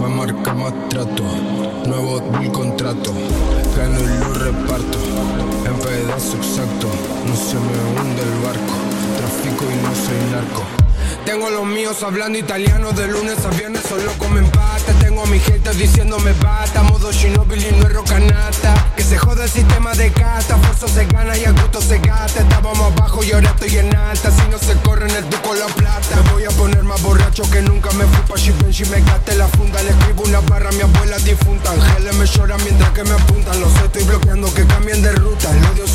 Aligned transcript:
más 0.00 0.10
marca, 0.10 0.54
más 0.54 0.72
trato, 0.88 1.22
nuevo 1.86 2.22
el 2.40 2.50
contrato, 2.52 3.12
gano 3.76 4.00
y 4.00 4.18
lo 4.18 4.32
reparto, 4.32 4.98
en 5.66 5.74
pedazo 5.78 6.36
exacto, 6.36 6.88
no 7.26 7.36
se 7.36 7.56
me 7.56 8.00
hunde 8.00 8.22
el 8.22 8.42
barco, 8.42 8.74
tráfico 9.18 9.64
y 9.64 9.76
no 9.82 9.94
soy 9.94 10.30
narco. 10.32 10.79
Tengo 11.24 11.50
los 11.50 11.64
míos 11.64 12.02
hablando 12.02 12.38
italiano 12.38 12.92
de 12.92 13.06
lunes 13.06 13.44
a 13.44 13.50
viernes, 13.50 13.82
solo 13.88 14.12
comen 14.18 14.46
pata. 14.50 14.92
Tengo 15.00 15.22
a 15.22 15.26
mi 15.26 15.38
gente 15.38 15.70
diciéndome 15.74 16.32
bata, 16.42 16.82
modo 16.82 17.12
Shinobi 17.12 17.56
y 17.56 17.72
no 17.76 17.86
es 17.86 17.92
rocanata. 17.92 18.92
Que 18.96 19.02
se 19.02 19.18
joda 19.18 19.44
el 19.44 19.50
sistema 19.50 19.92
de 19.94 20.10
cata, 20.12 20.56
esfuerzo 20.56 20.88
se 20.88 21.06
gana 21.06 21.36
y 21.36 21.44
a 21.44 21.52
gusto 21.52 21.80
se 21.80 21.98
gasta. 21.98 22.40
Estábamos 22.40 22.92
abajo 22.92 23.22
y 23.22 23.32
ahora 23.32 23.50
estoy 23.50 23.78
en 23.78 23.94
alta, 23.94 24.30
si 24.30 24.48
no 24.48 24.58
se 24.58 24.74
corre 24.80 25.08
en 25.08 25.16
el 25.16 25.30
duco 25.30 25.54
la 25.54 25.66
plata. 25.66 26.16
Me 26.24 26.32
voy 26.32 26.44
a 26.44 26.50
poner 26.50 26.82
más 26.82 27.00
borracho 27.02 27.42
que 27.50 27.62
nunca 27.62 27.90
me 27.92 28.04
fui 28.04 28.26
pa' 28.26 28.38
Givenchy, 28.38 28.84
me 28.86 29.00
gasté 29.02 29.36
la 29.36 29.46
funda. 29.48 29.82
Le 29.82 29.90
escribo 29.90 30.24
una 30.24 30.40
barra 30.40 30.72
mi 30.72 30.82
abuela 30.82 31.18
difunta. 31.18 31.70
Ángeles 31.72 32.14
me 32.16 32.26
lloran 32.26 32.60
mientras 32.64 32.90
que 32.90 33.04
me 33.04 33.12
apuntan. 33.12 33.60
Los 33.60 33.74
estoy 33.76 34.04
bloqueando 34.04 34.52
que 34.54 34.66
cambien 34.66 35.02
de 35.02 35.12
ruta. 35.12 35.50
El 35.50 35.64
odio 35.66 35.86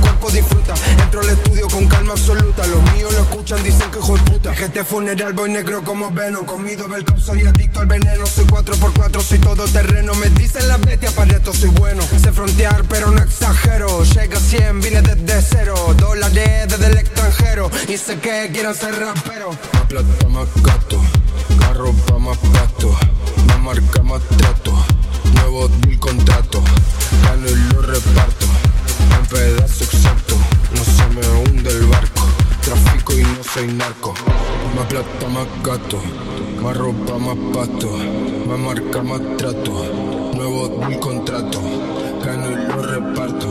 cuerpo 0.00 0.30
disfruta. 0.30 0.74
Entro 1.02 1.20
al 1.20 1.30
estudio 1.30 1.68
con 1.68 1.86
calma 1.86 2.12
absoluta. 2.12 2.66
Los 2.66 2.82
míos 2.92 3.12
lo 3.12 3.20
escuchan, 3.20 3.62
dicen 3.62 3.90
que 3.90 3.98
hijo 3.98 4.16
de 4.16 4.22
puta. 4.30 4.54
Gente 4.54 4.84
funeral, 4.84 5.32
voy 5.32 5.50
negro 5.50 5.82
como 5.84 6.10
Venom. 6.10 6.44
Comido 6.44 6.88
del 6.88 7.04
cop, 7.04 7.18
soy 7.18 7.46
adicto 7.46 7.80
al 7.80 7.86
veneno. 7.86 8.26
Soy 8.26 8.44
4x4, 8.46 9.22
soy 9.22 9.38
todo 9.38 9.64
terreno. 9.68 10.14
Me 10.14 10.28
dicen 10.30 10.68
las 10.68 10.80
bestias, 10.80 11.12
para 11.12 11.36
esto 11.36 11.52
soy 11.52 11.70
bueno. 11.70 12.02
Sé 12.02 12.32
frontear, 12.32 12.84
pero 12.88 13.10
no 13.10 13.22
exagero. 13.22 14.02
Llega 14.04 14.38
a 14.38 14.40
100, 14.40 14.80
vine 14.80 15.02
desde 15.02 15.42
cero. 15.42 15.74
Dólares 15.96 16.66
desde 16.68 16.86
el 16.86 16.98
extranjero. 16.98 17.70
Y 17.88 17.96
sé 17.96 18.18
que 18.18 18.50
quieren 18.52 18.74
ser 18.74 18.98
raperos. 18.98 19.56
Más 19.92 20.28
más 20.30 20.48
gato. 20.62 21.02
Más 21.60 21.76
ropa, 21.76 22.18
más 22.18 22.38
pasto. 22.38 22.94
Más 23.46 23.60
marca, 23.60 24.02
más 24.02 24.22
trato. 24.36 24.72
Nuevo 25.34 25.68
deal, 25.68 25.98
contrato. 25.98 26.62
Soy 33.58 33.72
narco. 33.72 34.14
Más 34.76 34.86
plata, 34.86 35.28
más 35.34 35.46
gato. 35.64 36.00
Más 36.62 36.76
ropa, 36.76 37.18
más 37.18 37.36
pasto. 37.52 37.90
Más 38.46 38.58
marca, 38.58 39.02
más 39.02 39.20
trato. 39.36 39.72
Nuevo 40.34 40.68
deal, 40.68 41.00
contrato. 41.00 41.60
Gano 42.24 42.52
y 42.52 42.56
lo 42.68 42.82
reparto. 42.82 43.48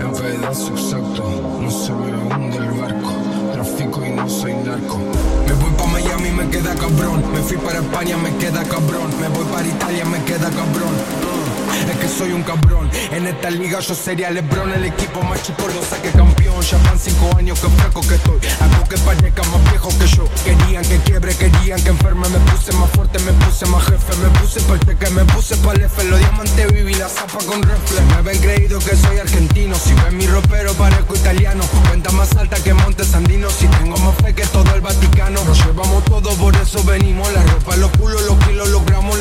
En 0.00 0.12
pedazo 0.12 0.68
exacto. 0.68 1.58
No 1.60 1.70
se 1.70 1.92
me 1.92 2.34
hunde 2.34 2.56
el 2.56 2.70
barco. 2.80 3.12
Tráfico 3.52 4.06
y 4.06 4.10
no 4.10 4.28
soy 4.28 4.54
narco. 4.54 4.98
Me 5.46 5.52
voy 5.52 5.72
pa' 5.76 5.86
Miami, 5.86 6.30
me 6.30 6.48
queda 6.48 6.74
cabrón. 6.74 7.22
Me 7.32 7.40
fui 7.40 7.58
para 7.58 7.80
España, 7.80 8.16
me 8.16 8.34
queda 8.36 8.64
cabrón. 8.64 9.10
Me 9.20 9.28
voy 9.28 9.44
para 9.52 9.66
Italia, 9.66 10.04
me 10.06 10.24
queda 10.24 10.48
cabrón. 10.50 10.94
Uh, 11.20 11.90
Es 11.90 11.96
que 11.98 12.08
soy 12.08 12.32
un 12.32 12.42
cabrón. 12.42 12.90
En 13.12 13.26
esta 13.26 13.50
liga 13.50 13.80
yo 13.80 13.94
sería 13.94 14.30
Lebron, 14.30 14.72
el 14.72 14.84
equipo 14.84 15.22
más 15.22 15.42
chico 15.42 15.66
lo 15.68 15.82
saque 15.84 16.10
campeón. 16.10 16.62
Ya 16.62 16.78
van 16.78 16.98
cinco 16.98 17.36
años 17.36 17.60
que 17.60 17.68
flaco 17.68 18.00
que 18.00 18.14
estoy. 18.14 18.38
Que 19.84 19.98
que 19.98 20.06
yo. 20.06 20.24
Querían 20.44 20.82
que 20.82 20.98
quiebre, 21.00 21.36
querían 21.36 21.82
que 21.82 21.90
enferme. 21.90 22.26
Me 22.30 22.38
puse 22.50 22.72
más 22.72 22.90
fuerte, 22.92 23.18
me 23.18 23.32
puse 23.32 23.66
más 23.66 23.84
jefe. 23.84 24.16
Me 24.16 24.28
puse 24.38 24.60
pa'l 24.62 24.80
cheque, 24.80 25.10
me 25.10 25.24
puse 25.26 25.56
pa'l 25.58 25.78
F. 25.78 26.04
Los 26.04 26.18
diamantes 26.20 26.72
viví 26.72 26.94
la 26.94 27.06
zapa 27.06 27.38
con 27.44 27.62
reflex. 27.62 28.02
Me 28.16 28.22
ven 28.22 28.38
creído 28.38 28.78
que 28.78 28.96
soy 28.96 29.18
argentino. 29.18 29.74
Si 29.74 29.92
ven 29.92 30.16
mi 30.16 30.26
ropero, 30.26 30.72
parezco 30.72 31.14
italiano. 31.14 31.62
Cuenta 31.88 32.10
más 32.12 32.34
alta 32.36 32.56
que 32.64 32.72
Monte 32.72 33.04
Sandino. 33.04 33.50
Si 33.50 33.66
tengo 33.66 33.98
más 33.98 34.14
fe 34.16 34.34
que 34.34 34.46
todo 34.46 34.74
el 34.74 34.80
Vaticano. 34.80 35.44
Nos 35.44 35.58
llevamos 35.66 36.02
todo, 36.04 36.30
por 36.36 36.56
eso 36.56 36.82
venimos. 36.84 37.30
La 37.34 37.42
ropa, 37.42 37.76
los 37.76 37.90
culos, 37.90 38.22
los 38.22 38.38
kilos, 38.46 38.68
los 38.70 38.86
gramos. 38.86 39.13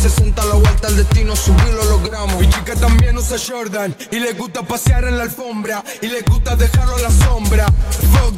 Le 0.00 0.08
di 0.08 0.12
360 0.12 0.40
a 0.40 0.46
la 0.46 0.54
vuelta 0.54 0.86
al 0.86 0.96
destino. 0.96 1.36
Subí 1.36 1.70
lo 1.72 1.84
logramos. 1.84 2.40
Mi 2.40 2.48
chica 2.48 2.74
también 2.74 3.18
usa 3.18 3.36
Jordan. 3.38 3.94
Y 4.10 4.18
le 4.18 4.32
gusta 4.32 4.62
pasear 4.62 5.04
en 5.04 5.18
la 5.18 5.24
alfombra. 5.24 5.84
Y 6.00 6.06
le 6.06 6.22
gusta 6.22 6.56
dejarlo 6.56 6.96
a 6.96 7.00
la 7.00 7.10
sombra. 7.10 7.66
Fuck 8.12 8.30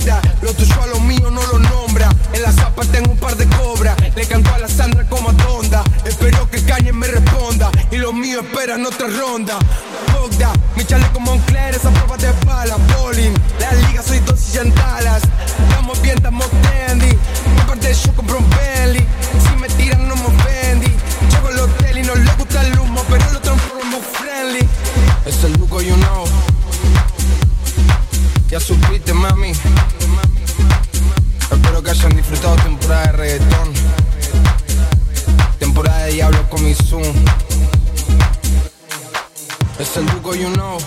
lo 0.43 0.53
tuyo 0.55 0.83
a 0.83 0.87
lo 0.87 0.99
mío 1.01 1.31
no 1.31 1.41
lo 1.47 1.59
nombra. 1.61 2.09
En 2.33 2.43
la 2.43 2.53
zapa 2.53 2.83
tengo 2.87 3.13
un 3.13 3.19
par 3.19 3.37
de 3.37 3.47
cobras. 3.57 3.97
Le 4.17 4.27
canto 4.27 4.53
a 4.53 4.59
la 4.59 4.69
Sandra 4.69 5.09
como 5.09 5.31
a 5.31 5.33
Donda. 5.33 5.85
Espero 6.05 6.51
que 6.51 6.63
Kanye 6.65 6.93
me 6.93 7.07
responda. 7.07 7.71
Y 7.91 7.97
los 7.97 8.13
míos 8.13 8.43
esperan 8.45 8.85
otra 8.85 9.07
ronda. 9.07 9.59
Fuck 10.09 10.37
that, 10.39 10.57
mi 10.77 10.85
chaleco 10.85 11.21
Moncler, 11.21 11.75
esa 11.75 11.91
prueba 11.91 12.17
de 12.17 12.33
bala. 12.45 12.77
Supiste, 28.63 29.13
mami. 29.13 29.53
Espero 31.51 31.83
que 31.83 31.91
hayan 31.91 32.17
disfrutado 32.17 32.57
temporada 32.57 33.07
de 33.07 33.13
reggaetón. 33.13 33.73
Temporada 35.59 36.05
de 36.05 36.13
Diablo 36.13 36.49
con 36.49 36.65
mi 36.65 36.75
Zoom. 36.75 37.03
Es 39.79 39.97
el 39.97 40.07
Duco, 40.07 40.35
you 40.35 40.51
know. 40.53 40.79